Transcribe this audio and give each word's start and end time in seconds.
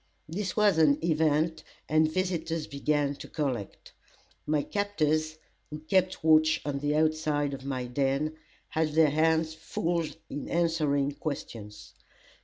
This 0.27 0.57
was 0.57 0.79
an 0.79 0.97
event, 1.05 1.63
and 1.87 2.11
visitors 2.11 2.65
began 2.65 3.13
to 3.17 3.27
collect. 3.27 3.93
My 4.47 4.63
captors, 4.63 5.37
who 5.69 5.77
kept 5.77 6.23
watch 6.23 6.59
on 6.65 6.79
the 6.79 6.95
outside 6.95 7.53
of 7.53 7.65
my 7.65 7.85
den, 7.85 8.35
had 8.69 8.93
their 8.93 9.11
hands 9.11 9.53
full 9.53 10.07
in 10.27 10.49
answering 10.49 11.11
questions. 11.11 11.93